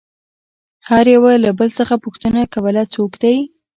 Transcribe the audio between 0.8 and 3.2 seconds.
هر يوه له بل څخه پوښتنه کوله څوک